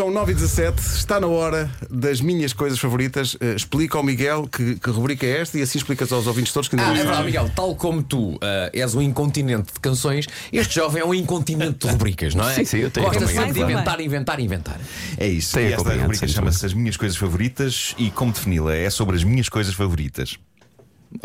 são 0.00 0.10
9 0.10 0.32
e 0.32 0.34
17 0.34 0.80
está 0.80 1.20
na 1.20 1.26
hora 1.26 1.70
das 1.90 2.22
minhas 2.22 2.54
coisas 2.54 2.78
favoritas. 2.78 3.36
Eh, 3.38 3.54
explica 3.54 3.98
ao 3.98 4.02
Miguel 4.02 4.48
que, 4.50 4.76
que 4.76 4.88
rubrica 4.88 5.26
é 5.26 5.42
esta 5.42 5.58
e 5.58 5.62
assim 5.62 5.76
explicas 5.76 6.10
aos 6.10 6.26
ouvintes 6.26 6.54
todos 6.54 6.70
que 6.70 6.74
ainda 6.74 6.86
Ah, 6.86 6.88
não 6.88 6.94
é 6.94 6.98
sabem. 7.00 7.10
verdade, 7.10 7.26
Miguel, 7.26 7.52
tal 7.54 7.76
como 7.76 8.02
tu 8.02 8.38
ah, 8.40 8.70
és 8.72 8.94
um 8.94 9.02
incontinente 9.02 9.74
de 9.74 9.78
canções, 9.78 10.26
este 10.50 10.76
jovem 10.76 11.02
é 11.02 11.04
um 11.04 11.12
incontinente 11.12 11.86
de 11.86 11.92
rubricas, 11.92 12.34
não 12.34 12.48
é? 12.48 12.54
Sim, 12.54 12.64
sim, 12.64 12.78
eu 12.78 12.90
tenho 12.90 13.04
Gosta 13.04 13.24
acompanhado, 13.24 13.46
sempre 13.48 13.52
de 13.52 13.58
claro. 13.60 13.72
inventar, 13.74 14.00
inventar, 14.00 14.40
inventar. 14.40 14.80
É 15.18 15.28
isso. 15.28 15.52
Tem 15.52 15.64
e 15.64 15.66
esta 15.66 15.74
acompanhado, 15.82 16.02
rubrica 16.04 16.26
sem 16.26 16.34
chama-se 16.34 16.64
As 16.64 16.72
Minhas 16.72 16.96
Coisas 16.96 17.18
Favoritas 17.18 17.94
e 17.98 18.10
como 18.10 18.32
defini-la? 18.32 18.74
É 18.74 18.88
sobre 18.88 19.16
as 19.16 19.22
minhas 19.22 19.50
coisas 19.50 19.74
favoritas. 19.74 20.38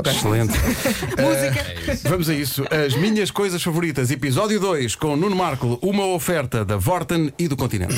Excelente. 0.05 0.53
Eh, 1.17 1.97
vamos 2.09 2.29
a 2.29 2.33
isso. 2.33 2.65
As 2.69 2.93
minhas 2.95 3.31
coisas 3.31 3.63
favoritas, 3.63 4.11
episódio 4.11 4.59
2, 4.59 4.95
com 4.95 5.15
Nuno 5.15 5.35
Marco, 5.35 5.79
uma 5.81 6.05
oferta 6.07 6.65
da 6.65 6.75
Vorten 6.75 7.31
e 7.39 7.47
do 7.47 7.55
Continente. 7.55 7.95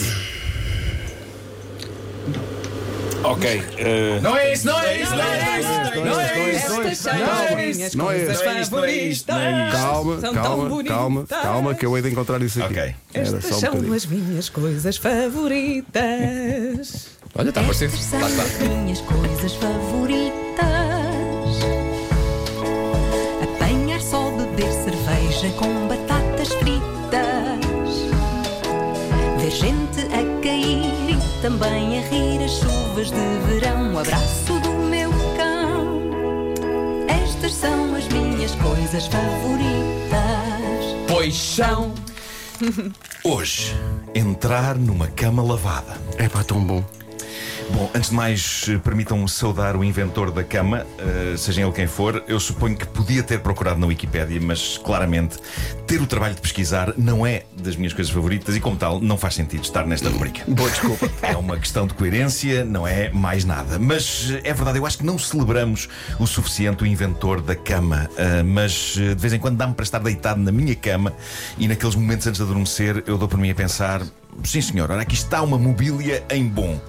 Ok. 3.32 3.64
eh, 3.78 4.20
Não 4.22 4.38
é 4.38 4.54
isso, 4.54 4.68
não 4.68 4.80
é 4.80 5.02
isso, 5.02 5.16
não 5.16 5.24
é 5.24 5.60
isso, 5.60 5.70
não 5.70 5.76
é 5.80 5.82
isso. 5.90 5.98
Não, 5.98 6.20
é 6.20 6.50
isso. 7.70 7.88
Não 7.98 8.12
é 8.12 8.12
isso, 8.12 8.12
não 8.12 8.12
é 8.12 8.22
isso, 8.22 8.32
não 8.44 8.54
é 8.54 8.64
favoritas. 8.64 9.18
isso. 9.18 9.26
Calma, 9.26 10.18
calma, 10.22 10.84
calma, 10.84 11.26
calma, 11.28 11.74
que 11.76 11.86
eu 11.86 11.96
hei 11.98 12.04
de 12.04 12.10
encontrar 12.10 12.42
isso 12.42 12.62
aqui. 12.64 12.74
Ok. 12.80 12.96
Estas 13.14 13.46
um 13.46 13.52
são 13.60 13.94
as 13.94 14.06
minhas 14.06 14.50
coisas 14.50 14.98
favoritas. 14.98 17.08
Olha, 17.36 17.50
está 17.50 17.62
a 17.62 17.64
aparecer. 17.64 17.86
Estas 17.86 18.02
são 18.06 18.28
está. 18.28 18.44
as 18.44 18.58
minhas 18.60 19.02
coisas 19.02 19.54
favoritas. 19.56 20.38
Apanhar 23.44 24.02
só 24.02 24.30
beber 24.32 24.72
cerveja 24.72 25.50
com 25.58 25.88
batatas 25.88 26.50
fritas. 26.54 26.78
Ver 29.40 29.52
gente 29.52 30.02
a 30.14 30.24
cair 30.42 31.12
e 31.12 31.18
também 31.42 32.00
a 32.00 32.02
rir 32.10 32.44
as 32.44 32.60
chuvas 32.98 33.12
de 33.12 33.40
verão. 33.48 33.94
O 33.94 34.00
abraço 34.00 34.60
do 34.60 34.72
meu 34.72 35.12
cão. 35.38 36.02
Estas 37.08 37.54
são 37.54 37.96
as 37.96 38.08
minhas 38.08 38.56
coisas 38.56 39.08
favoritas. 39.08 40.18
Pois 41.08 41.36
são. 41.36 41.94
Hoje, 43.24 43.76
entrar 44.16 44.76
numa 44.76 45.08
cama 45.08 45.44
lavada. 45.44 46.00
É 46.18 46.28
pá, 46.28 46.44
tão 46.44 46.64
bom. 46.64 46.84
Bom, 47.70 47.92
antes 47.94 48.10
de 48.10 48.16
mais, 48.16 48.66
eh, 48.70 48.78
permitam-me 48.78 49.28
saudar 49.28 49.76
o 49.76 49.84
inventor 49.84 50.32
da 50.32 50.44
cama, 50.44 50.86
eh, 50.98 51.36
seja 51.38 51.62
ele 51.62 51.72
quem 51.72 51.86
for. 51.86 52.24
Eu 52.28 52.40
suponho 52.40 52.78
que 52.78 52.88
podia 52.88 53.22
ter 53.22 53.40
procurado 53.40 53.80
na 53.80 53.88
Wikipédia, 53.88 54.40
mas 54.42 54.78
claramente 54.78 55.38
ter 55.86 56.02
o 56.02 56.08
trabalho 56.08 56.34
de 56.34 56.42
pesquisar 56.42 56.94
não 56.98 57.28
é 57.28 57.44
das 57.62 57.76
minhas 57.76 57.94
coisas 57.94 58.12
favoritas 58.12 58.56
e, 58.56 58.62
como 58.62 58.78
tal, 58.78 59.02
não 59.02 59.18
faz 59.18 59.36
sentido 59.36 59.64
estar 59.64 59.86
nesta 59.86 60.10
rubrica. 60.10 60.44
Boa 60.48 60.70
desculpa. 60.70 61.10
É 61.22 61.36
uma 61.36 61.58
questão 61.58 61.86
de 61.86 61.94
coerência, 61.94 62.64
não 62.64 62.88
é 62.88 63.10
mais 63.10 63.44
nada. 63.44 63.78
Mas 63.78 64.30
eh, 64.32 64.42
é 64.46 64.54
verdade, 64.54 64.80
eu 64.80 64.86
acho 64.86 65.00
que 65.00 65.06
não 65.06 65.20
celebramos 65.20 65.90
o 66.20 66.26
suficiente 66.26 66.84
o 66.84 66.88
inventor 66.88 67.42
da 67.42 67.56
cama. 67.56 68.10
Ah, 68.18 68.44
mas 68.46 68.94
de 68.96 69.16
vez 69.16 69.34
em 69.34 69.40
quando 69.40 69.58
dá-me 69.58 69.74
para 69.74 69.84
estar 69.84 70.00
deitado 70.00 70.40
na 70.40 70.52
minha 70.52 70.76
cama 70.76 71.14
e 71.58 71.68
naqueles 71.68 71.96
momentos 71.96 72.26
antes 72.28 72.38
de 72.38 72.44
adormecer 72.44 73.04
eu 73.06 73.18
dou 73.18 73.28
por 73.28 73.38
mim 73.38 73.52
a 73.52 73.56
pensar. 73.56 74.02
Sim, 74.44 74.62
senhor, 74.62 74.90
olha, 74.92 75.02
aqui 75.02 75.16
está 75.16 75.42
uma 75.42 75.58
mobília 75.58 76.24
em 76.30 76.46
bom. 76.48 76.80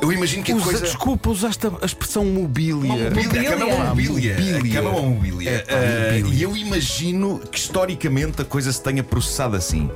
Eu 0.00 0.12
imagino 0.12 0.42
que 0.42 0.52
a 0.52 0.56
Usa, 0.56 0.64
coisa. 0.64 0.80
Desculpa, 0.84 1.30
usaste 1.30 1.66
a 1.66 1.70
a 1.82 1.86
expressão 1.86 2.24
mobília. 2.24 2.92
Uma 2.92 3.10
mobília, 3.10 3.40
a 3.40 3.52
cama 3.52 3.70
é 3.70 3.74
uma 3.74 3.84
mobília. 3.86 4.34
Mobília. 4.38 4.80
A 4.80 4.82
cama 4.82 4.96
é 4.96 5.00
uma 5.00 5.08
mobília. 5.10 5.50
É 5.50 5.58
pá, 5.60 5.74
Ah, 5.74 6.12
mobília. 6.20 6.34
e 6.38 6.42
eu 6.42 6.56
imagino 6.56 7.40
que 7.50 7.58
historicamente 7.58 8.42
a 8.42 8.44
coisa 8.44 8.72
se 8.72 8.82
tenha 8.82 9.02
processado 9.02 9.56
assim. 9.56 9.90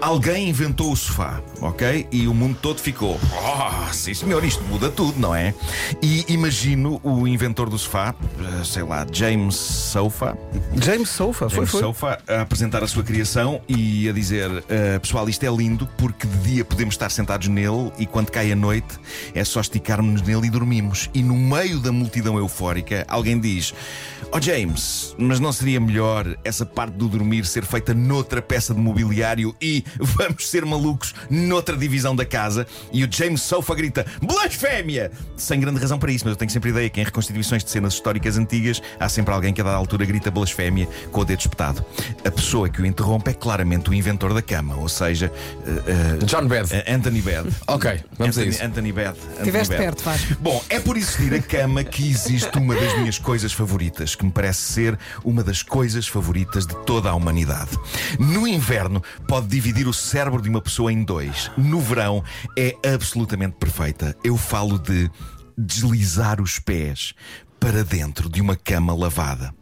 Alguém 0.00 0.48
inventou 0.48 0.92
o 0.92 0.96
sofá, 0.96 1.42
ok? 1.60 2.06
E 2.10 2.26
o 2.26 2.32
mundo 2.32 2.56
todo 2.60 2.80
ficou. 2.80 3.20
Oh, 3.32 3.92
sim 3.92 4.14
senhor, 4.14 4.42
isto 4.44 4.64
muda 4.64 4.88
tudo, 4.90 5.20
não 5.20 5.34
é? 5.34 5.54
E 6.02 6.24
imagino 6.28 6.98
o 7.04 7.28
inventor 7.28 7.68
do 7.68 7.78
sofá, 7.78 8.14
ah, 8.38 8.64
sei 8.64 8.82
lá, 8.82 9.06
James 9.12 9.54
Sofa, 9.54 10.38
James 10.74 11.08
Sofa, 11.10 11.48
foi, 11.50 11.56
James 11.56 11.70
foi. 11.70 11.80
Sofa, 11.80 12.18
a 12.26 12.40
apresentar 12.40 12.82
a 12.82 12.86
sua 12.86 13.02
criação 13.02 13.60
e 13.68 14.08
a 14.08 14.12
dizer: 14.12 14.50
"Ah, 14.50 14.98
Pessoal, 15.00 15.28
isto 15.28 15.44
é 15.44 15.50
lindo 15.50 15.86
porque 15.98 16.26
de 16.26 16.38
dia 16.38 16.64
podemos 16.64 16.94
estar 16.94 17.10
sentados 17.10 17.48
nele 17.48 17.92
e 17.98 18.06
quando 18.06 18.30
cai 18.30 18.50
a 18.52 18.56
noite 18.56 18.98
é 19.34 19.44
só 19.44 19.60
esticarmos 19.60 20.22
nele 20.22 20.46
e 20.46 20.50
dormimos. 20.50 21.10
E 21.12 21.22
no 21.22 21.36
meio 21.36 21.78
da 21.78 21.92
multidão 21.92 22.38
eufórica, 22.38 23.04
alguém 23.06 23.38
diz: 23.38 23.74
Oh 24.32 24.40
James, 24.40 25.14
mas 25.18 25.38
não 25.40 25.52
seria 25.52 25.78
melhor 25.78 26.26
essa 26.42 26.64
parte 26.64 26.94
do 26.94 27.06
dormir 27.06 27.44
ser 27.44 27.64
feita 27.64 27.92
noutra 27.92 28.40
peça 28.40 28.72
de 28.72 28.80
mobiliário 28.80 29.54
e 29.60 29.84
vamos 29.98 30.48
ser 30.48 30.64
malucos 30.64 31.14
noutra 31.28 31.76
divisão 31.76 32.14
da 32.14 32.24
casa? 32.24 32.66
E 32.92 33.04
o 33.04 33.08
James 33.10 33.42
Sofa 33.42 33.74
grita: 33.74 34.06
Blasfémia! 34.22 35.10
Sem 35.36 35.60
grande 35.60 35.80
razão 35.80 35.98
para 35.98 36.12
isso, 36.12 36.24
mas 36.24 36.32
eu 36.32 36.36
tenho 36.36 36.50
sempre 36.50 36.70
a 36.70 36.72
ideia 36.72 36.90
que 36.90 37.00
em 37.00 37.04
reconstituições 37.04 37.64
de 37.64 37.70
cenas 37.70 37.94
históricas 37.94 38.36
antigas 38.36 38.82
há 38.98 39.08
sempre 39.08 39.32
alguém 39.32 39.52
que 39.52 39.60
a 39.60 39.64
dada 39.64 39.76
altura 39.76 40.04
grita 40.04 40.30
blasfémia 40.30 40.88
com 41.10 41.20
o 41.20 41.24
dedo 41.24 41.40
espetado. 41.40 41.84
A 42.24 42.30
pessoa 42.30 42.68
que 42.68 42.80
o 42.80 42.86
interrompe 42.86 43.30
é 43.30 43.34
claramente 43.34 43.90
o 43.90 43.94
inventor 43.94 44.34
da 44.34 44.42
cama, 44.42 44.76
ou 44.76 44.88
seja, 44.88 45.32
eh, 45.66 46.18
eh, 46.20 46.24
John 46.24 46.46
Bed. 46.46 46.68
eh, 46.72 46.92
Anthony 46.92 47.20
Bed. 47.22 47.48
Ok, 47.66 48.00
vamos 48.18 48.36
a 48.36 48.40
Anthony, 48.40 48.48
isso. 48.48 48.64
Anthony 48.64 48.92
Bed. 48.92 49.16
Estiveste 49.38 49.76
perto, 49.76 50.02
Vasco. 50.04 50.36
Bom, 50.40 50.62
é 50.68 50.78
por 50.80 50.96
existir 50.96 51.34
a 51.34 51.40
cama 51.42 51.82
que 51.84 52.08
existe 52.08 52.56
uma 52.58 52.74
das 52.74 52.96
minhas 52.98 53.18
coisas 53.18 53.52
favoritas, 53.52 54.14
que 54.14 54.24
me 54.24 54.30
parece 54.30 54.60
ser 54.72 54.98
uma 55.24 55.42
das 55.42 55.62
coisas 55.62 56.06
favoritas 56.06 56.66
de 56.66 56.74
toda 56.84 57.10
a 57.10 57.14
humanidade. 57.14 57.70
No 58.18 58.46
inverno, 58.46 59.02
pode 59.26 59.46
dividir 59.46 59.79
o 59.88 59.92
cérebro 59.92 60.42
de 60.42 60.48
uma 60.48 60.60
pessoa 60.60 60.92
em 60.92 61.02
dois. 61.02 61.50
No 61.56 61.80
verão, 61.80 62.22
é 62.56 62.74
absolutamente 62.94 63.56
perfeita. 63.58 64.16
Eu 64.22 64.36
falo 64.36 64.78
de 64.78 65.10
deslizar 65.56 66.40
os 66.40 66.58
pés 66.58 67.14
para 67.58 67.84
dentro 67.84 68.28
de 68.28 68.40
uma 68.40 68.56
cama 68.56 68.94
lavada. 68.94 69.54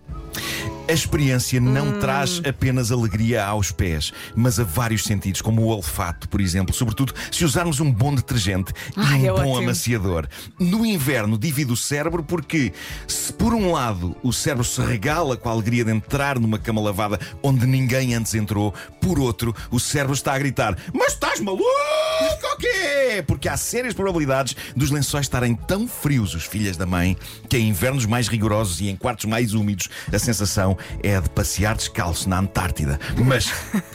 A 0.89 0.93
experiência 0.93 1.61
não 1.61 1.99
traz 1.99 2.41
apenas 2.49 2.91
alegria 2.91 3.45
aos 3.45 3.71
pés, 3.71 4.11
mas 4.35 4.59
a 4.59 4.65
vários 4.65 5.05
sentidos, 5.05 5.43
como 5.43 5.61
o 5.61 5.67
olfato, 5.67 6.27
por 6.31 6.41
exemplo, 6.41 6.75
sobretudo 6.75 7.13
se 7.31 7.45
usarmos 7.45 7.79
um 7.79 7.93
bom 7.93 8.15
detergente 8.15 8.73
Ai, 8.97 9.21
e 9.21 9.27
é 9.27 9.33
um 9.33 9.37
bom 9.37 9.51
ótimo. 9.51 9.59
amaciador. 9.65 10.27
No 10.59 10.87
inverno 10.87 11.37
divide 11.37 11.73
o 11.73 11.77
cérebro 11.77 12.23
porque, 12.23 12.73
se 13.07 13.31
por 13.35 13.53
um 13.53 13.71
lado 13.73 14.17
o 14.23 14.33
cérebro 14.33 14.65
se 14.65 14.81
regala 14.81 15.37
com 15.37 15.51
a 15.51 15.53
alegria 15.53 15.85
de 15.85 15.91
entrar 15.91 16.39
numa 16.39 16.59
cama 16.59 16.81
lavada 16.81 17.21
onde 17.43 17.67
ninguém 17.67 18.15
antes 18.15 18.35
entrou, 18.35 18.73
por 19.09 19.19
outro, 19.19 19.55
o 19.71 19.81
cérebro 19.81 20.13
está 20.13 20.35
a 20.35 20.39
gritar: 20.39 20.77
Mas 20.93 21.15
estás 21.15 21.41
maluco 21.41 21.65
ou 21.65 22.57
quê? 22.59 23.25
Porque 23.27 23.49
há 23.49 23.57
sérias 23.57 23.95
probabilidades 23.95 24.55
dos 24.77 24.91
lençóis 24.91 25.25
estarem 25.25 25.55
tão 25.55 25.89
frios, 25.89 26.35
os 26.35 26.45
filhas 26.45 26.77
da 26.77 26.85
mãe, 26.85 27.17
que 27.49 27.57
em 27.57 27.69
invernos 27.69 28.05
mais 28.05 28.29
rigorosos 28.29 28.81
e 28.83 28.89
em 28.91 28.97
quartos 28.97 29.25
mais 29.25 29.55
úmidos, 29.55 29.89
a 30.13 30.19
sensação 30.19 30.77
é 31.03 31.17
a 31.17 31.21
de 31.21 31.31
passear 31.31 31.75
descalço 31.75 32.29
na 32.29 32.39
Antártida. 32.41 33.01
Mas 33.25 33.51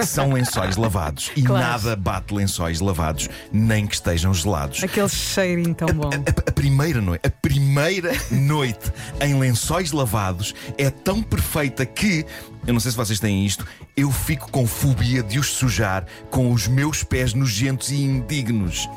são 0.07 0.33
lençóis 0.33 0.77
lavados 0.77 1.31
e 1.35 1.43
Claro. 1.43 1.63
nada 1.63 1.95
bate 1.95 2.33
lençóis 2.33 2.79
lavados, 2.79 3.29
nem 3.51 3.85
que 3.85 3.93
estejam 3.93 4.33
gelados. 4.33 4.83
Aquele 4.83 5.09
cheirinho 5.09 5.75
tão 5.75 5.89
bom. 5.93 6.09
A, 6.09 6.49
a 6.49 6.51
primeira 6.51 6.99
noite, 7.01 7.27
a 7.27 7.29
primeira 7.29 8.11
noite 8.31 8.91
em 9.21 9.37
lençóis 9.39 9.91
lavados 9.91 10.55
é 10.77 10.89
tão 10.89 11.21
perfeita 11.21 11.85
que, 11.85 12.25
eu 12.65 12.73
não 12.73 12.79
sei 12.79 12.91
se 12.91 12.97
vocês 12.97 13.19
têm 13.19 13.45
isto, 13.45 13.65
eu 13.95 14.11
fico 14.11 14.49
com 14.49 14.65
fobia 14.65 15.21
de 15.21 15.39
os 15.39 15.47
sujar 15.47 16.05
com 16.29 16.51
os 16.51 16.67
meus 16.67 17.03
pés 17.03 17.33
nojentos 17.33 17.91
e 17.91 18.01
indignos. 18.01 18.89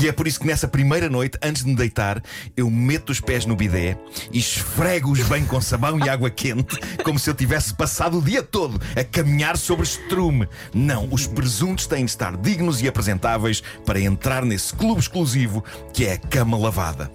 E 0.00 0.08
é 0.08 0.12
por 0.12 0.26
isso 0.26 0.40
que 0.40 0.46
nessa 0.46 0.66
primeira 0.66 1.08
noite, 1.08 1.38
antes 1.42 1.62
de 1.62 1.70
me 1.70 1.76
deitar, 1.76 2.22
eu 2.56 2.70
meto 2.70 3.10
os 3.10 3.20
pés 3.20 3.44
no 3.44 3.56
bidé 3.56 3.96
e 4.32 4.38
esfrego-os 4.38 5.22
bem 5.28 5.44
com 5.44 5.60
sabão 5.60 5.98
e 5.98 6.08
água 6.08 6.30
quente, 6.30 6.78
como 7.04 7.18
se 7.18 7.28
eu 7.28 7.34
tivesse 7.34 7.74
passado 7.74 8.18
o 8.18 8.22
dia 8.22 8.42
todo 8.42 8.80
a 8.96 9.04
caminhar 9.04 9.56
sobre 9.56 9.84
estrume. 9.84 10.48
Não, 10.74 11.08
os 11.10 11.26
presuntos 11.26 11.86
têm 11.86 12.04
de 12.04 12.10
estar 12.10 12.36
dignos 12.36 12.80
e 12.80 12.88
apresentáveis 12.88 13.62
para 13.84 14.00
entrar 14.00 14.44
nesse 14.44 14.72
clube 14.74 15.00
exclusivo 15.00 15.64
que 15.92 16.06
é 16.06 16.14
a 16.14 16.18
cama 16.18 16.56
lavada. 16.56 17.10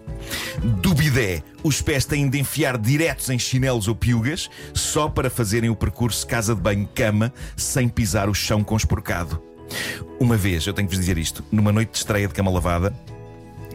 Do 0.81 0.93
bidé, 0.93 1.43
os 1.65 1.81
pés 1.81 2.05
têm 2.05 2.29
de 2.29 2.37
enfiar 2.37 2.77
diretos 2.77 3.27
em 3.31 3.39
chinelos 3.39 3.87
ou 3.87 3.95
piugas, 3.95 4.51
só 4.71 5.09
para 5.09 5.31
fazerem 5.31 5.67
o 5.67 5.75
percurso 5.75 6.27
casa 6.27 6.53
de 6.53 6.61
banho-cama, 6.61 7.33
sem 7.57 7.89
pisar 7.89 8.29
o 8.29 8.35
chão 8.35 8.63
consporcado. 8.63 9.41
Uma 10.19 10.37
vez, 10.37 10.67
eu 10.67 10.73
tenho 10.73 10.87
que 10.87 10.95
vos 10.95 11.03
dizer 11.03 11.17
isto, 11.17 11.43
numa 11.51 11.71
noite 11.71 11.89
de 11.89 11.97
estreia 11.97 12.27
de 12.27 12.35
cama 12.35 12.51
lavada, 12.51 12.93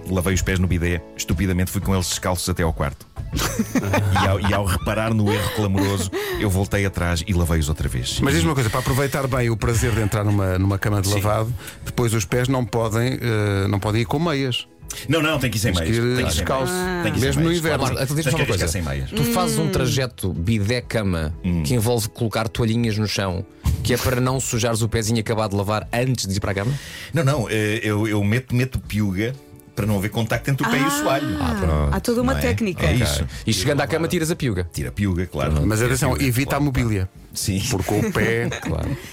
lavei 0.09 0.33
os 0.33 0.41
pés 0.41 0.61
no 0.61 0.69
bidé, 0.69 1.03
estupidamente 1.17 1.73
fui 1.73 1.81
com 1.81 1.93
eles 1.93 2.09
descalços 2.09 2.49
até 2.49 2.63
ao 2.63 2.73
quarto. 2.73 3.05
e, 4.23 4.29
ao, 4.29 4.41
e 4.41 4.55
ao 4.55 4.65
reparar 4.65 5.13
no 5.13 5.33
erro 5.33 5.51
clamoroso, 5.57 6.13
eu 6.39 6.49
voltei 6.49 6.87
atrás 6.87 7.25
e 7.27 7.33
lavei-os 7.33 7.69
outra 7.69 7.89
vez. 7.89 8.21
Mas 8.21 8.35
diz-me 8.35 8.51
uma 8.51 8.55
coisa, 8.55 8.71
para 8.71 8.79
aproveitar 8.79 9.27
bem 9.27 9.51
o 9.51 9.57
prazer 9.57 9.91
de 9.91 10.01
entrar 10.01 10.23
numa, 10.23 10.57
numa 10.61 10.79
cama 10.79 11.03
de 11.03 11.09
Sim. 11.09 11.15
lavado, 11.15 11.53
depois 11.85 12.15
os 12.15 12.25
pés 12.25 12.47
não 12.47 12.65
podem, 12.65 13.19
eh, 13.21 13.67
não 13.69 13.81
podem 13.81 14.03
ir 14.03 14.05
com 14.05 14.21
meias. 14.21 14.69
Não, 15.09 15.23
não, 15.23 15.39
tem 15.39 15.51
que 15.51 15.57
ir 15.57 15.61
sem 15.61 15.73
Tens 15.73 15.85
que 15.85 15.91
meias. 15.91 16.05
ir 16.05 16.17
Tem 16.17 16.25
que 16.25 16.31
ir 16.31 16.35
sem 16.35 16.39
descalço. 16.45 16.73
meias. 16.73 17.03
Tem 17.03 17.13
que 17.13 17.19
ir 17.19 17.21
sem 17.21 17.29
Mesmo 17.29 17.43
no 17.43 17.49
meias. 17.49 17.59
inverno. 17.61 17.79
Claro, 17.79 17.95
Marco, 17.95 18.05
então 18.13 18.17
tens 18.23 18.35
que 18.35 18.41
uma 18.41 18.47
coisa. 18.47 18.69
sem 18.69 18.83
meias. 18.83 19.11
Tu 19.11 19.25
fazes 19.25 19.59
um 19.59 19.69
trajeto 19.69 20.33
bidé-cama 20.33 21.35
que 21.65 21.75
envolve 21.75 22.09
colocar 22.09 22.49
toalhinhas 22.49 22.97
no 22.99 23.07
chão 23.07 23.45
Que 23.83 23.95
é 23.95 23.97
para 23.97 24.21
não 24.21 24.39
sujares 24.41 24.83
o 24.83 24.89
pezinho 24.89 25.21
acabar 25.21 25.49
de 25.49 25.57
lavar 25.57 25.89
antes 25.93 26.27
de 26.27 26.37
ir 26.37 26.41
para 26.41 26.51
a 26.51 26.55
cama? 26.55 26.73
Não, 27.15 27.25
não, 27.25 27.49
eh, 27.49 27.81
eu, 27.83 28.07
eu 28.07 28.23
meto, 28.23 28.55
meto 28.55 28.79
piuga 28.79 29.35
para 29.75 29.87
não 29.87 29.97
haver 29.97 30.11
contacto 30.11 30.51
entre 30.51 30.67
o 30.67 30.71
pé 30.71 30.79
e 30.79 30.83
o 30.85 30.91
soalho. 30.91 31.39
Ah, 31.41 31.89
há 31.93 32.01
toda 32.01 32.21
uma 32.21 32.33
Não 32.33 32.39
é? 32.39 32.43
técnica. 32.43 32.85
É 32.85 32.95
isso. 32.95 33.25
E 33.47 33.53
chegando 33.53 33.81
à 33.81 33.87
cama, 33.87 34.07
tiras 34.09 34.31
a 34.31 34.37
piuga. 34.37 34.69
Tira 34.73 34.93
piuga, 34.93 35.27
claro. 35.27 35.65
Mas 35.67 35.81
atenção, 35.81 36.15
evita 36.21 36.57
a 36.57 36.59
claro. 36.59 36.65
mobília. 36.65 37.09
Sim. 37.33 37.63
Porque 37.71 37.95
o 37.95 38.13
pé. 38.13 38.49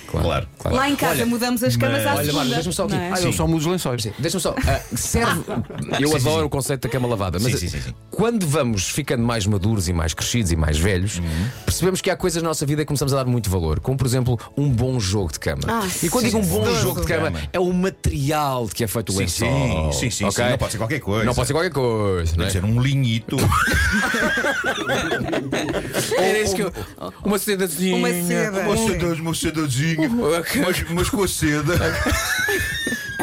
Claro, 0.07 0.47
Claro. 0.57 0.77
Lá 0.77 0.89
em 0.89 0.95
casa 0.95 1.11
Olha, 1.15 1.25
mudamos 1.25 1.61
as 1.63 1.75
camas 1.75 1.97
mas- 1.97 2.05
à 2.07 2.15
Olha, 2.15 2.25
segunda. 2.25 2.33
Marcos, 2.45 2.53
deixa-me 2.55 2.73
só 2.73 2.85
aqui. 2.85 2.95
é? 2.95 3.11
Ah, 3.13 3.21
eu 3.21 3.33
só 3.33 3.45
mudo 3.45 3.59
os 3.59 3.65
lençóis. 3.65 4.07
Deixa-me 4.17 4.41
só. 4.41 4.55
ah, 4.65 4.79
serve. 4.95 5.43
Eu 5.99 6.07
Sim, 6.09 6.15
adoro 6.15 6.19
sim, 6.19 6.39
sim. 6.39 6.45
o 6.45 6.49
conceito 6.49 6.81
da 6.83 6.89
cama 6.89 7.07
lavada, 7.09 7.37
mas 7.39 7.51
Sim, 7.51 7.57
sim, 7.57 7.67
sim, 7.67 7.81
sim. 7.81 7.93
quando 8.09 8.47
vamos 8.47 8.87
ficando 8.87 9.21
mais 9.23 9.45
maduros 9.45 9.89
e 9.89 9.93
mais 9.93 10.13
crescidos 10.13 10.51
e 10.51 10.55
mais 10.55 10.77
velhos, 10.77 11.17
Uhum. 11.19 11.25
percebemos 11.65 11.99
que 12.01 12.09
há 12.09 12.15
coisas 12.15 12.41
na 12.41 12.47
nossa 12.49 12.65
vida 12.65 12.83
que 12.83 12.87
começamos 12.87 13.13
a 13.13 13.17
dar 13.17 13.25
muito 13.25 13.49
valor, 13.49 13.79
como 13.81 13.97
por 13.97 14.07
exemplo 14.07 14.39
um 14.57 14.69
bom 14.69 14.97
jogo 14.99 15.31
de 15.33 15.39
cama. 15.39 15.61
Ah, 15.67 15.85
e 16.01 16.09
quando 16.09 16.25
digo 16.25 16.37
um 16.37 16.45
bom 16.45 16.65
sim. 16.65 16.81
jogo 16.81 17.01
de 17.01 17.07
cama, 17.07 17.33
é 17.51 17.59
o 17.59 17.71
material 17.73 18.65
de 18.67 18.75
que 18.75 18.83
é 18.85 18.87
feito 18.87 19.11
o 19.11 19.17
lençol. 19.17 19.91
sim, 19.91 20.09
sim, 20.09 20.31
sim. 20.31 20.41
Não 20.49 20.57
pode 20.57 20.71
ser 20.71 20.77
qualquer 20.77 20.99
coisa. 21.01 21.25
Não 21.25 21.35
pode 21.35 21.47
ser 21.47 21.53
qualquer 21.53 21.71
coisa. 21.71 22.33
não 22.37 22.45
é? 22.45 22.47
Deve 22.47 22.51
ser 22.59 22.63
um 22.65 22.81
linhito. 22.81 23.35
Era 26.17 26.39
isso 26.39 26.55
que 26.55 26.61
eu. 26.63 26.71
Uma 27.25 27.37
sedazinha. 27.37 28.06
Uma 28.13 28.27
seda. 28.27 28.59
Uma 28.61 28.77
seda, 28.77 29.13
uma 29.21 29.35
sedazinha. 29.35 30.09
Mas, 30.09 30.83
mas 30.91 31.09
com 31.09 31.23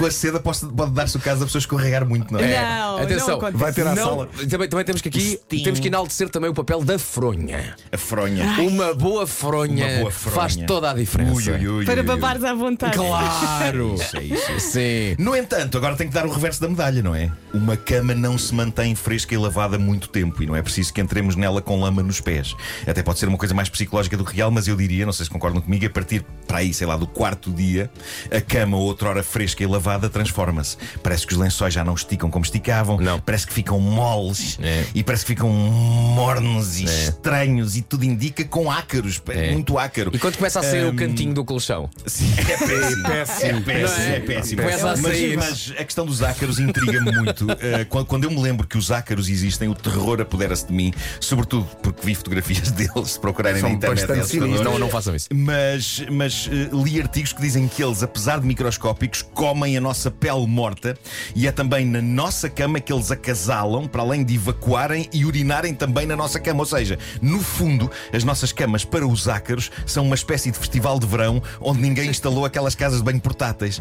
a 0.06 0.11
seda 0.11 0.41
pode, 0.41 0.61
pode 0.67 0.93
dar-se 0.93 1.17
o 1.17 1.21
caso 1.21 1.41
da 1.41 1.47
pessoa 1.47 1.61
escorregar 1.61 2.06
muito, 2.06 2.33
não 2.33 2.41
é? 2.41 2.61
Não, 2.61 2.99
Atenção, 2.99 3.41
não. 3.41 3.53
Vai 3.53 3.73
ter 3.73 3.87
à 3.87 3.95
Não, 3.95 4.05
sala. 4.05 4.29
Também, 4.49 4.69
também 4.69 4.85
temos 4.85 5.01
que 5.03 5.09
aqui 5.09 5.39
Steam. 5.43 5.62
temos 5.62 5.81
que 5.81 5.89
enaltecer 5.89 6.29
também 6.29 6.51
o 6.51 6.55
papel 6.55 6.83
da 6.85 6.99
fronha. 6.99 7.75
A 7.93 7.97
fronha. 7.97 8.45
Uma 8.61 8.95
boa 8.95 9.27
fronha, 9.27 9.87
Uma 9.87 9.99
boa 10.01 10.11
fronha. 10.11 10.35
faz 10.37 10.56
toda 10.56 10.91
a 10.91 10.95
diferença. 10.95 11.53
Ui, 11.53 11.59
ui, 11.61 11.69
ui, 11.69 11.85
Para 11.85 12.03
babares 12.03 12.43
à 12.45 12.55
vontade. 12.55 12.97
Claro! 12.97 13.95
Isso 14.05 14.17
é 14.17 14.23
isso. 14.23 14.61
Sim. 14.61 15.17
No 15.19 15.37
entanto, 15.37 15.77
agora 15.79 15.97
tem 15.97 16.09
que 16.09 16.15
dar 16.15 16.27
o 16.27 16.31
reverso 16.33 16.61
da 16.61 16.69
medalha, 16.69 17.03
não 17.03 17.15
é? 17.15 17.31
Uma 17.53 17.77
cama 17.77 18.15
não 18.15 18.37
se 18.37 18.55
mantém 18.55 18.95
fresca 18.95 19.35
e 19.35 19.39
lavada 19.39 19.79
muito 19.79 20.09
tempo 20.09 20.43
e 20.43 20.47
não 20.47 20.56
é 20.56 20.62
preciso 20.62 20.93
que 20.93 21.01
entremos 21.01 21.37
nela 21.37 21.61
com 21.62 21.81
lama 21.81 22.03
nos 22.03 22.21
pés. 22.21 22.55
Até 22.87 23.03
pode 23.03 23.19
ser 23.19 23.29
uma 23.29 23.39
coisa 23.39 23.55
mais 23.55 23.69
psicológica 23.69 24.17
do 24.17 24.25
que 24.25 24.35
real, 24.37 24.51
mas 24.51 24.67
eu 24.69 24.77
diria, 24.77 25.05
não 25.06 25.12
sei 25.12 25.25
se 25.25 25.31
concordam 25.31 25.61
comigo, 25.61 25.87
a 25.87 25.91
partir 25.91 26.25
para 26.47 26.59
aí, 26.59 26.73
sei 26.75 26.87
lá, 26.87 26.97
do 26.97 27.06
quarto 27.06 27.51
dia, 27.53 27.91
a 28.31 28.41
cama, 28.41 28.77
outrora 28.77 29.23
fresca 29.23 29.62
e 29.62 29.67
lavada, 29.67 29.94
transforma-se. 29.99 30.76
Parece 31.02 31.26
que 31.26 31.32
os 31.32 31.38
lençóis 31.38 31.73
já 31.75 31.85
não 31.85 31.94
esticam 31.94 32.31
como 32.31 32.44
esticavam, 32.44 32.99
Não. 32.99 33.19
parece 33.20 33.46
que 33.46 33.52
ficam 33.52 33.79
moles 33.81 34.58
É. 34.62 34.85
e 34.94 35.02
parece 35.02 35.25
que 35.25 35.29
ficam 35.32 35.49
mornos 35.50 36.79
e 36.81 36.85
estranhos 36.85 37.76
e 37.76 37.82
tudo 37.82 38.05
indica 38.05 38.44
com 38.44 38.70
ácaros, 38.70 39.20
É. 39.29 39.52
muito 39.52 39.79
ácaro. 39.79 40.11
E 40.12 40.19
quando 40.19 40.37
começa 40.37 40.61
a 40.61 40.62
sair 40.62 40.85
o 40.85 40.91
Hum, 40.91 40.96
cantinho 40.96 41.35
do 41.35 41.44
colchão? 41.44 41.88
Sim, 42.06 42.32
é 42.38 42.56
péssimo. 42.56 43.02
péssimo, 43.02 43.58
É 43.58 43.61
péssimo. 43.61 44.02
é? 44.02 44.17
É 44.17 44.20
péssimo. 44.20 44.62
Começa 44.62 44.85
a 44.91 44.96
mas, 44.96 45.00
sair. 45.00 45.37
mas 45.37 45.73
a 45.79 45.85
questão 45.85 46.06
dos 46.06 46.23
ácaros 46.23 46.58
intriga-me 46.58 47.12
muito. 47.12 47.44
Uh, 47.64 48.05
quando, 48.05 48.25
eu 48.25 48.31
me 48.31 48.41
lembro 48.41 48.67
que 48.67 48.76
os 48.76 48.91
ácaros 48.91 49.29
existem, 49.29 49.69
o 49.69 49.75
terror 49.75 50.20
apodera-se 50.20 50.67
de 50.67 50.73
mim, 50.73 50.93
sobretudo 51.20 51.67
porque 51.82 52.05
vi 52.05 52.14
fotografias 52.14 52.70
deles, 52.73 53.12
se 53.12 53.20
procurarem 53.20 53.61
São 53.61 53.70
na 53.70 53.75
internet. 53.76 54.00
bastante 54.06 54.20
é 54.20 54.25
sinistros. 54.25 54.61
Não, 54.61 54.79
não 54.79 54.88
façam 54.91 55.14
isso. 55.14 55.29
Mas, 55.32 56.05
mas 56.11 56.46
uh, 56.46 56.82
li 56.85 57.00
artigos 57.00 57.32
que 57.32 57.41
dizem 57.41 57.67
que 57.69 57.82
eles, 57.82 58.02
apesar 58.02 58.41
de 58.41 58.46
microscópicos, 58.46 59.23
comem 59.23 59.74
a 59.76 59.81
nossa 59.81 60.11
pele 60.11 60.47
morta 60.47 60.97
e 61.35 61.47
é 61.47 61.53
também 61.53 61.85
na 61.85 62.00
nossa 62.00 62.49
cama 62.49 62.81
que 62.81 62.93
eles 62.93 63.11
acasalam, 63.11 63.87
para 63.87 64.03
além 64.03 64.25
de 64.25 64.35
evacuarem 64.35 65.09
e 65.12 65.25
urinarem 65.25 65.75
também 65.75 66.06
na 66.06 66.17
nossa 66.17 66.38
cama. 66.41 66.61
Ou 66.61 66.67
seja, 66.67 66.99
no 67.21 67.41
fundo, 67.41 67.91
as 68.12 68.25
nossas 68.25 68.53
camas 68.53 68.85
para 68.85 69.06
os 69.06 69.29
ácaros 69.29 69.71
são 69.87 70.05
uma 70.05 70.15
espécie 70.15 70.50
de 70.50 70.59
festival 70.59 70.99
de 70.99 71.06
verão 71.06 71.43
onde 71.61 71.81
ninguém 71.81 72.09
instalou 72.09 72.44
aquelas 72.44 72.75
casas 72.75 72.99
de 72.99 73.05
banho 73.05 73.21
portáteis. 73.21 73.81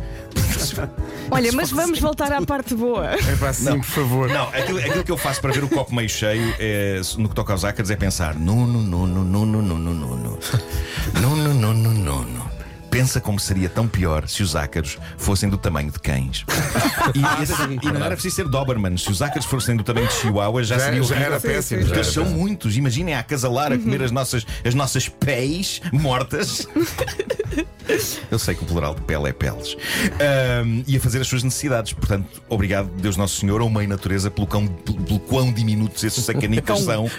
Olha, 1.30 1.51
mas 1.51 1.72
vamos 1.72 2.00
voltar 2.00 2.31
à 2.31 2.42
parte 2.42 2.75
boa. 2.75 3.13
É 3.13 3.36
para 3.36 3.54
sim, 3.54 3.78
por 3.80 3.84
favor. 3.84 4.30
Não, 4.30 4.48
aquilo, 4.50 4.80
aquilo 4.80 5.04
que 5.04 5.12
eu 5.12 5.18
faço 5.18 5.42
para 5.42 5.51
ver 5.51 5.63
o 5.63 5.69
copo 5.69 5.94
meio 5.94 6.10
cheio 6.10 6.54
é, 6.60 7.01
no 7.18 7.30
que 7.30 7.36
toca 7.36 7.54
aos 7.54 7.66
ácaros 7.66 7.89
é 7.89 7.96
pensar: 7.96 8.36
Nuno, 8.36 8.81
Nuno, 8.81 9.24
Nuno, 9.24 9.62
Nuno, 9.62 9.78
Nuno, 9.78 10.39
Nuno, 11.13 11.54
Nuno, 11.54 11.74
Nuno, 11.74 11.94
Nuno. 11.94 12.52
Pensa 12.94 13.19
como 13.19 13.40
seria 13.40 13.68
tão 13.69 13.88
pior 13.88 14.28
se 14.28 14.44
os 14.44 14.56
ácaros 14.56 15.00
fossem 15.18 15.50
do 15.50 15.57
tamanho 15.57 15.90
de 15.92 15.98
cães. 16.00 16.45
E, 17.13 17.44
esse- 17.44 17.54
e 17.86 17.92
não 17.92 18.06
era 18.06 18.13
preciso 18.16 18.36
ser 18.38 18.48
Doberman. 18.48 18.95
Se 18.98 19.10
os 19.12 19.22
ácaros 19.22 19.45
fossem 19.45 19.75
do 19.75 19.84
tamanho 19.84 20.07
de 20.07 20.13
Chihuahua, 20.13 20.63
já, 20.63 20.78
Já- 20.78 20.86
seria 20.86 21.04
já 21.04 21.16
era 21.18 21.40
péssimo, 21.40 21.81
Porque 21.81 21.98
eles 22.00 22.07
são 22.07 22.24
muitos. 22.25 22.78
Imaginem 22.78 23.13
a 23.16 23.19
acasalar, 23.19 23.74
a 23.74 23.78
comer 23.78 24.01
as 24.04 24.12
nossas, 24.12 24.45
as 24.63 24.74
nossas 24.74 25.10
pés 25.10 25.81
mortas. 25.92 26.66
Eu 28.31 28.39
sei 28.39 28.56
que 28.56 28.63
o 28.63 28.65
plural 28.65 28.95
de 28.95 29.01
pele 29.01 29.30
é 29.30 29.33
peles. 29.33 29.75
Ahm, 30.19 30.83
e 30.88 30.97
a 30.97 31.00
fazer 31.00 31.21
as 31.21 31.27
suas 31.27 31.44
necessidades. 31.44 31.94
Portanto, 31.94 32.41
obrigado, 32.50 32.89
Deus 32.97 33.18
Nosso 33.18 33.39
Senhor, 33.39 33.62
ou 33.62 33.69
Mãe 33.69 33.88
Natureza, 33.88 34.31
pelo 34.31 34.47
quão, 34.47 34.68
pelo 34.68 35.19
quão 35.19 35.51
diminutos 35.51 36.03
esses 36.03 36.24
sacanicas 36.24 36.80
são. 36.81 37.09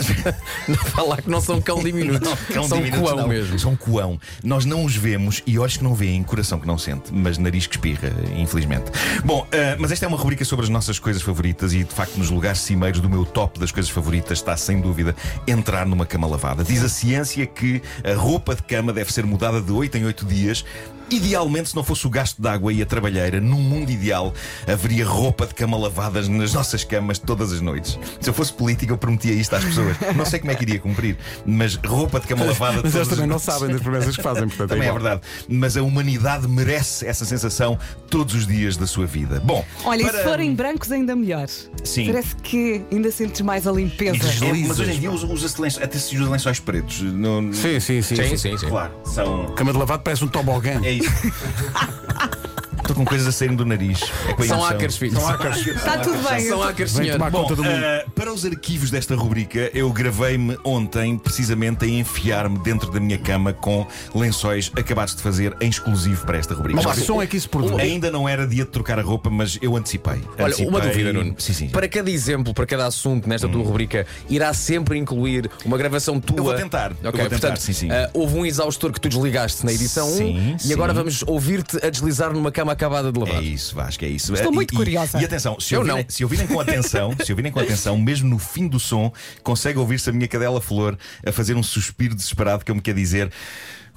Não 0.68 0.76
falar 0.76 1.22
que 1.22 1.30
não 1.30 1.40
são 1.40 1.60
cão 1.60 1.82
diminutos. 1.82 2.28
Cão 2.52 2.64
são 2.64 2.78
diminutos, 2.78 3.10
coão 3.10 3.22
não. 3.22 3.28
mesmo. 3.28 3.58
São 3.58 3.76
coão. 3.76 4.20
Nós 4.42 4.64
não 4.64 4.84
os 4.84 4.94
vemos 4.96 5.42
e 5.46 5.58
olhos 5.58 5.76
que 5.76 5.84
não 5.84 5.94
veem, 5.94 6.22
coração 6.22 6.58
que 6.58 6.66
não 6.66 6.78
sente, 6.78 7.12
mas 7.12 7.38
nariz 7.38 7.66
que 7.66 7.74
espirra, 7.74 8.12
infelizmente. 8.36 8.90
Bom, 9.24 9.46
ah, 9.52 9.76
mas 9.78 9.92
esta 9.92 10.04
é 10.04 10.08
uma 10.08 10.16
rubrica 10.16 10.44
sobre 10.44 10.64
as 10.64 10.68
nossas 10.68 10.98
coisas 10.98 11.22
favoritas 11.22 11.72
e 11.72 11.84
de 11.84 11.92
facto 11.94 12.16
nos 12.16 12.30
lugares 12.30 12.60
cimeiros 12.60 13.00
do 13.00 13.08
meu 13.08 13.24
top 13.24 13.58
das 13.58 13.72
coisas 13.72 13.90
favoritas 13.90 14.38
está 14.38 14.56
sem 14.56 14.80
dúvida 14.80 15.14
entrar 15.46 15.86
numa 15.86 16.06
cama 16.06 16.26
lavada. 16.26 16.64
Diz 16.64 16.82
a 16.84 16.88
ciência 16.88 17.46
que 17.46 17.82
a 18.04 18.14
roupa 18.14 18.54
de 18.54 18.62
cama 18.62 18.92
deve 18.92 19.12
ser 19.12 19.24
mudada 19.24 19.60
de 19.60 19.72
8 19.72 19.98
em 19.98 19.99
tem 20.00 20.06
oito 20.06 20.24
dias 20.24 20.64
Idealmente, 21.10 21.70
se 21.70 21.76
não 21.76 21.82
fosse 21.82 22.06
o 22.06 22.10
gasto 22.10 22.40
de 22.40 22.48
água 22.48 22.72
e 22.72 22.80
a 22.82 22.86
trabalheira, 22.86 23.40
num 23.40 23.60
mundo 23.60 23.90
ideal 23.90 24.32
haveria 24.66 25.04
roupa 25.04 25.46
de 25.46 25.54
cama 25.54 25.76
lavadas 25.76 26.28
nas 26.28 26.54
nossas 26.54 26.84
camas 26.84 27.18
todas 27.18 27.52
as 27.52 27.60
noites. 27.60 27.98
Se 28.20 28.30
eu 28.30 28.34
fosse 28.34 28.52
político, 28.52 28.92
eu 28.92 28.98
prometia 28.98 29.32
isto 29.32 29.54
às 29.56 29.64
pessoas. 29.64 29.96
Não 30.16 30.24
sei 30.24 30.38
como 30.38 30.52
é 30.52 30.54
que 30.54 30.62
iria 30.62 30.78
cumprir, 30.78 31.16
mas 31.44 31.74
roupa 31.76 32.20
de 32.20 32.26
cama 32.26 32.44
lavada 32.44 32.80
Mas 32.82 32.94
eles 32.94 33.02
as 33.02 33.08
também 33.08 33.26
não 33.26 33.36
noites. 33.36 33.44
sabem 33.44 33.68
das 33.70 33.82
promessas 33.82 34.16
que 34.16 34.22
fazem, 34.22 34.46
portanto 34.48 34.68
Também 34.70 34.84
é 34.84 34.90
igual. 34.90 35.00
verdade. 35.02 35.20
Mas 35.48 35.76
a 35.76 35.82
humanidade 35.82 36.46
merece 36.46 37.06
essa 37.06 37.24
sensação 37.24 37.78
todos 38.08 38.34
os 38.34 38.46
dias 38.46 38.76
da 38.76 38.86
sua 38.86 39.06
vida. 39.06 39.40
Bom, 39.40 39.64
Olha, 39.84 40.02
e 40.02 40.04
para- 40.04 40.18
se 40.18 40.24
forem 40.24 40.54
brancos, 40.54 40.92
ainda 40.92 41.16
melhor. 41.16 41.48
Sim. 41.84 42.06
Parece 42.06 42.36
que 42.36 42.82
ainda 42.92 43.10
sentes 43.10 43.40
mais 43.40 43.66
a 43.66 43.72
limpeza. 43.72 44.16
É, 44.44 44.52
mas 44.66 44.78
hoje 44.78 44.92
em 44.92 45.00
dia 45.00 45.10
usa- 45.10 45.26
usa-se 45.26 45.60
lençóis, 45.60 45.84
até 45.84 45.98
se 45.98 46.16
usa 46.16 46.30
lençóis 46.30 46.60
pretos. 46.60 47.00
No- 47.00 47.52
Sim, 47.52 47.80
sim, 47.80 48.00
sim. 48.02 48.16
Sim, 48.16 48.36
sim, 48.36 48.56
sim. 48.56 48.68
Claro, 48.68 48.92
são. 49.04 49.46
Cama 49.54 49.72
de 49.72 49.78
lavado 49.78 50.02
parece 50.02 50.24
um 50.24 50.28
tobogã. 50.28 50.80
É 50.84 50.99
isso. 51.00 51.32
Estou 52.80 52.96
com 52.96 53.04
coisas 53.04 53.28
a 53.28 53.32
saírem 53.32 53.56
do 53.56 53.64
nariz. 53.64 54.00
É 54.28 54.32
com 54.32 54.42
a 54.42 54.46
São 54.46 54.56
emoção. 54.58 54.76
ácaros, 54.76 54.96
filho. 54.96 55.12
São 55.12 55.28
ácaros. 55.28 55.66
Está 55.66 55.98
tudo 55.98 56.28
bem. 56.28 56.40
São 56.48 56.62
ácaros, 56.62 56.92
Vem 56.94 57.04
senhor. 57.04 57.18
tomar 57.18 57.30
Bom, 57.30 57.42
conta 57.42 57.56
do 57.56 57.62
mundo. 57.64 57.84
ah, 57.84 58.04
para 58.30 58.36
os 58.36 58.44
arquivos 58.46 58.92
desta 58.92 59.16
rubrica, 59.16 59.72
eu 59.74 59.92
gravei-me 59.92 60.56
ontem 60.62 61.18
precisamente 61.18 61.84
a 61.84 61.88
enfiar-me 61.88 62.60
dentro 62.60 62.88
da 62.92 63.00
minha 63.00 63.18
cama 63.18 63.52
com 63.52 63.84
lençóis 64.14 64.70
acabados 64.76 65.16
de 65.16 65.20
fazer 65.22 65.56
em 65.60 65.68
exclusivo 65.68 66.24
para 66.24 66.38
esta 66.38 66.54
rubrica. 66.54 66.80
Mas 66.80 66.96
que 66.96 67.04
som 67.04 67.20
é 67.20 67.26
que 67.26 67.36
isso 67.36 67.48
produz? 67.50 67.72
Ainda 67.80 68.08
não 68.08 68.28
era 68.28 68.46
dia 68.46 68.64
de 68.64 68.70
trocar 68.70 69.00
a 69.00 69.02
roupa, 69.02 69.28
mas 69.30 69.58
eu 69.60 69.76
antecipei. 69.76 70.22
Olha, 70.38 70.44
Antecipei- 70.46 70.68
uma 70.68 70.80
dúvida, 70.80 71.12
Nuno. 71.12 71.34
Sim, 71.38 71.52
sim. 71.52 71.68
Para 71.70 71.88
cada 71.88 72.08
exemplo, 72.08 72.54
para 72.54 72.66
cada 72.66 72.86
assunto 72.86 73.28
nesta 73.28 73.48
Hum. 73.48 73.50
tua 73.50 73.64
rubrica, 73.64 74.06
irá 74.28 74.54
sempre 74.54 74.96
incluir 74.96 75.50
uma 75.64 75.76
gravação 75.76 76.20
tua. 76.20 76.36
Eu 76.38 76.44
vou 76.44 76.54
tentar, 76.54 76.92
Ok, 76.92 77.02
vou 77.02 77.12
tentar, 77.12 77.28
portanto, 77.30 77.58
sim, 77.58 77.72
sim. 77.72 77.90
ah, 77.90 78.08
houve 78.14 78.36
um 78.36 78.46
exaustor 78.46 78.92
que 78.92 79.00
tu 79.00 79.08
desligaste 79.08 79.66
na 79.66 79.72
edição 79.72 80.08
1 80.08 80.16
Sim, 80.16 80.56
e 80.68 80.72
agora 80.72 80.92
sim. 80.92 80.98
vamos 80.98 81.24
ouvir-te 81.26 81.84
a 81.84 81.90
deslizar 81.90 82.32
numa 82.32 82.52
cama 82.52 82.70
acabada 82.70 83.10
de 83.10 83.18
lavar. 83.18 83.42
É 83.42 83.42
isso, 83.42 83.74
Vasco, 83.74 84.04
é 84.04 84.08
isso. 84.08 84.32
Estou 84.34 84.52
E- 84.52 84.54
muito 84.54 84.72
e- 84.72 84.76
curiosa. 84.76 85.20
E 85.20 85.24
atenção, 85.24 85.58
se 85.58 85.74
Eu 85.74 85.80
ouvirem, 85.80 86.02
não. 86.04 86.08
se 86.08 86.22
ouvirem 86.22 86.46
com 86.46 86.60
atenção, 86.60 87.12
se 87.24 87.32
ouvirem 87.32 87.50
com 87.50 87.58
atenção, 87.58 87.98
mesmo 87.98 88.19
no 88.24 88.38
fim 88.38 88.66
do 88.68 88.78
som, 88.80 89.12
consegue 89.42 89.78
ouvir-se 89.78 90.08
a 90.10 90.12
minha 90.12 90.28
cadela 90.28 90.60
flor 90.60 90.98
a 91.26 91.32
fazer 91.32 91.54
um 91.56 91.62
suspiro 91.62 92.14
desesperado 92.14 92.64
que 92.64 92.70
eu 92.70 92.74
me 92.74 92.80
quer 92.80 92.94
dizer. 92.94 93.30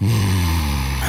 "Hum, 0.01 0.07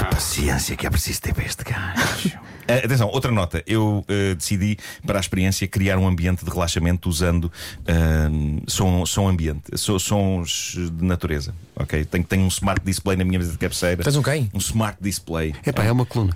a 0.01 0.05
paciência 0.07 0.77
que 0.77 0.87
é 0.87 0.91
preciso 0.91 1.21
ter 1.21 1.33
para 1.35 1.45
este 1.45 1.65
gajo. 1.65 2.39
Ah, 2.67 2.77
atenção, 2.79 3.09
outra 3.09 3.31
nota. 3.31 3.63
Eu 3.67 4.03
ah, 4.09 4.35
decidi, 4.35 4.79
para 5.07 5.19
a 5.19 5.21
experiência, 5.21 5.69
criar 5.69 5.99
um 5.99 6.09
ambiente 6.09 6.43
de 6.47 6.51
relaxamento 6.51 7.11
usando 7.11 7.53
ah, 7.87 8.31
som, 8.67 9.05
som 9.05 9.29
ambiente, 9.29 9.65
so- 9.77 9.99
sons 9.99 10.75
de 10.75 11.05
natureza. 11.05 11.55
Ok? 11.77 12.07
Tenho, 12.07 12.25
tenho 12.25 12.43
um 12.45 12.49
smart 12.49 12.81
display 12.83 13.19
na 13.19 13.25
minha 13.25 13.39
mesa 13.39 13.53
de 13.53 13.59
cabeceira. 13.59 14.03
Tens 14.03 14.17
um 14.17 14.23
quem? 14.23 14.49
Um 14.55 14.59
smart 14.59 14.97
display. 14.99 15.55
Epá, 15.67 15.85
é 15.85 15.93
uma 15.93 16.07
coluna. 16.07 16.35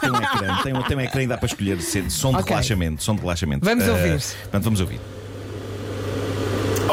Tem 0.00 0.10
um 0.10 0.16
ecrã, 0.16 0.62
tem 0.62 0.74
um, 0.74 0.82
tem 0.82 0.96
um 0.98 1.00
ecrã 1.00 1.22
e 1.22 1.26
dá 1.26 1.38
para 1.38 1.46
escolher 1.46 1.80
ser 1.80 2.10
som 2.10 2.32
de 2.32 2.36
Ok. 2.40 2.50
relaxamento. 2.50 3.02
Som 3.02 3.14
de 3.14 3.22
relaxamento. 3.22 3.64
Vamos 3.64 3.84
Eh, 3.86 3.90
ouvir. 3.90 4.20
Portanto, 4.42 4.64
vamos 4.64 4.80
ouvir. 4.82 5.00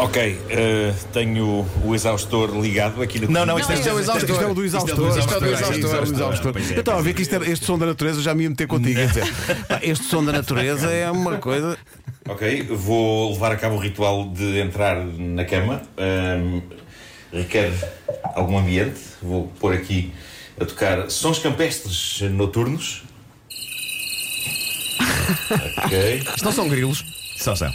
Ok, 0.03 0.17
eh, 0.49 0.93
tenho 1.13 1.65
o 1.85 1.95
exaustor 1.95 2.49
ligado 2.59 3.01
aqui 3.01 3.19
no. 3.19 3.31
Não, 3.31 3.45
não, 3.45 3.57
isto 3.57 3.71
é 3.71 3.75
o 3.93 3.99
exaustor. 3.99 4.29
Isto 4.29 4.43
é 4.43 4.47
o 4.47 4.53
do 4.53 4.65
exaustor. 4.65 4.89
Isto 4.91 5.01
é 5.01 5.07
o 5.07 5.13
do 5.13 5.19
Isto 5.19 5.33
é 5.33 5.37
o 5.37 5.53
exaustor. 5.53 5.79
do 5.79 6.13
exaustor. 6.15 6.57
É, 6.57 6.73
Eu 6.75 6.79
estava 6.81 6.99
a 6.99 7.01
ver 7.01 7.11
é. 7.11 7.13
que 7.13 7.21
isto 7.21 7.33
era- 7.35 7.49
este 7.49 7.65
som 7.65 7.77
da 7.77 7.85
natureza 7.85 8.21
já 8.21 8.35
me 8.35 8.43
ia 8.43 8.49
meter 8.49 8.67
contigo. 8.67 8.95
Quer 8.99 9.07
dizer, 9.07 9.33
este 9.81 10.03
som 10.05 10.21
da 10.25 10.33
natureza 10.33 10.91
é 10.91 11.09
uma 11.09 11.37
coisa. 11.37 11.77
Ok, 12.27 12.63
vou 12.69 13.31
levar 13.31 13.53
a 13.53 13.55
cabo 13.55 13.75
o 13.75 13.79
ritual 13.79 14.29
de 14.29 14.59
entrar 14.59 15.05
na 15.05 15.45
cama. 15.45 15.81
Ahm, 15.97 16.61
requer 17.31 17.71
algum 18.35 18.57
ambiente. 18.57 18.99
Vou 19.21 19.47
pôr 19.57 19.73
aqui 19.73 20.11
a 20.59 20.65
tocar 20.65 21.09
sons 21.09 21.39
campestres 21.39 22.19
noturnos. 22.29 23.03
ok. 25.85 26.23
Isto 26.35 26.43
não 26.43 26.51
são 26.51 26.67
grilos. 26.67 27.05
São, 27.37 27.55
são. 27.55 27.71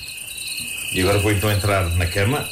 E 0.92 1.00
agora 1.00 1.18
vou 1.18 1.32
então 1.32 1.50
entrar 1.50 1.88
na 1.96 2.06
cama. 2.06 2.48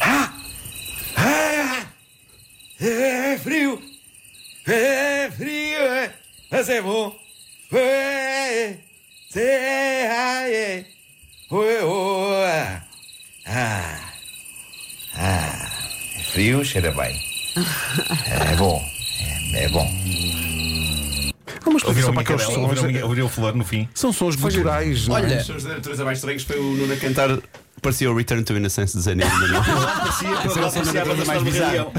Ah! 0.00 0.32
Ah! 1.16 1.86
É 2.80 3.38
frio! 3.38 3.82
É 4.66 5.30
frio! 5.30 5.78
é- 5.82 6.12
Mas 6.50 6.68
é 6.68 6.82
bom! 6.82 7.16
É, 7.72 8.76
é, 9.36 9.42
é. 10.52 10.84
Ah. 11.52 12.82
Ah, 13.46 14.12
ah, 15.16 15.70
é 16.16 16.22
frio, 16.22 16.64
cheira 16.64 16.92
bem. 16.92 17.18
É 18.52 18.54
bom, 18.56 18.84
é, 19.54 19.64
é 19.64 19.68
bom. 19.68 19.88
Ouviram 21.90 22.12
para 22.12 22.22
aqueles 22.22 22.42
sons. 22.42 22.56
ouviram, 22.56 23.04
ouviram 23.06 23.26
o 23.26 23.30
flor 23.30 23.54
no 23.54 23.64
fim? 23.64 23.88
São 23.94 24.12
sons 24.12 24.36
guturais, 24.36 25.06
não 25.06 25.16
é? 25.18 25.22
Olha, 25.22 25.38
Os 25.38 25.62
diretores 25.62 25.98
mais 26.00 26.18
estranhos 26.18 26.42
foi 26.42 26.58
o 26.58 26.62
Nuno 26.62 26.92
a 26.92 26.96
cantar. 26.96 27.38
Parecia 27.82 28.10
o 28.10 28.16
Return 28.16 28.44
to 28.44 28.56
Innocence 28.56 28.98
de. 28.98 29.14
Leão. 29.14 29.30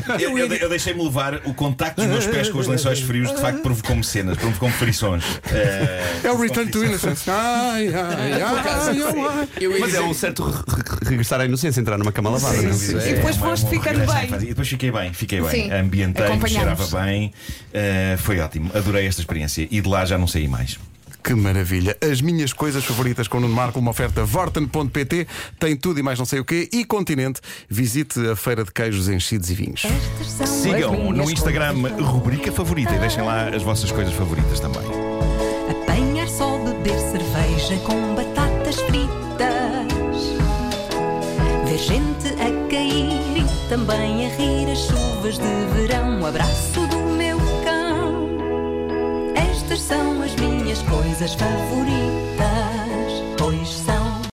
Eu, 0.19 0.37
eu, 0.37 0.53
eu 0.53 0.69
deixei-me 0.69 1.03
levar 1.03 1.35
o 1.45 1.53
contacto 1.53 2.01
dos 2.01 2.09
meus 2.09 2.27
pés 2.27 2.49
com 2.49 2.59
os 2.59 2.67
lençóis 2.67 2.99
frios, 2.99 3.31
de 3.33 3.39
facto 3.41 3.61
provocou-me 3.61 4.03
cenas, 4.03 4.37
provocou-me 4.37 4.73
frições. 4.75 5.23
Eh, 5.51 6.19
É 6.23 6.31
o 6.31 6.37
Return 6.37 6.69
to 6.71 6.83
Innocence. 6.83 7.29
Ai, 7.29 7.87
ai, 7.93 8.41
ai, 8.43 9.79
Mas 9.79 9.93
é 9.93 10.01
um 10.01 10.13
certo 10.13 10.43
re- 10.43 10.53
re- 10.67 11.09
regressar 11.09 11.41
à 11.41 11.45
inocência, 11.45 11.79
entrar 11.81 11.97
numa 11.97 12.11
cama 12.11 12.29
lavada. 12.29 12.61
não 12.61 12.69
é? 12.69 12.73
Sim, 12.73 12.97
E 12.97 13.13
depois 13.15 13.35
é 13.35 13.39
foste 13.39 13.69
ficando 13.69 13.99
bem. 13.99 14.33
E 14.41 14.45
depois 14.47 14.67
fiquei 14.67 14.91
bem, 14.91 15.13
fiquei 15.13 15.41
bem. 15.41 15.71
Ambientei, 15.71 16.25
cheirava 16.47 17.01
bem. 17.01 17.33
eh, 17.73 18.15
foi 18.19 18.39
ótimo. 18.39 18.71
Adorei 18.75 19.07
esta 19.07 19.21
experiência. 19.21 19.67
E 19.69 19.81
de 19.81 19.87
lá 19.89 20.05
já 20.05 20.17
não 20.17 20.27
saí 20.27 20.47
mais. 20.47 20.77
Que 21.23 21.35
maravilha. 21.35 21.95
As 22.01 22.21
minhas 22.21 22.51
coisas 22.51 22.83
favoritas 22.83 23.27
com 23.27 23.37
o 23.37 23.41
Nuno 23.41 23.53
Marco, 23.53 23.79
uma 23.79 23.91
oferta 23.91 24.25
Vorten.pt, 24.25 25.27
tem 25.59 25.75
tudo 25.75 25.99
e 25.99 26.03
mais 26.03 26.17
não 26.17 26.25
sei 26.25 26.39
o 26.39 26.45
quê. 26.45 26.67
E 26.73 26.83
Continente, 26.83 27.39
visite 27.69 28.19
a 28.27 28.35
feira 28.35 28.63
de 28.63 28.71
queijos 28.71 29.07
enchidos 29.07 29.49
e 29.49 29.53
vinhos. 29.53 29.83
Sigam 30.45 31.11
no 31.11 31.29
Instagram 31.29 31.73
rubrica 32.01 32.51
favorita 32.51 32.95
e 32.95 32.99
deixem 32.99 33.23
lá 33.23 33.49
as 33.49 33.61
vossas 33.61 33.91
coisas 33.91 34.13
favoritas 34.13 34.59
também. 34.59 34.81
Apanhar 35.69 36.27
só, 36.27 36.57
beber 36.57 36.99
cerveja 36.99 37.77
com 37.85 38.15
batatas 38.15 38.75
fritas. 38.81 39.11
Ver 41.65 41.77
gente 41.77 42.27
a 42.33 42.69
cair 42.69 43.37
e 43.37 43.69
também 43.69 44.25
a 44.25 44.35
rir 44.35 44.71
as 44.71 44.79
chuvas 44.79 45.37
de 45.37 45.75
verão. 45.75 46.21
O 46.21 46.25
abraço 46.25 46.90
coisas 51.21 51.35
favoritas. 51.35 53.00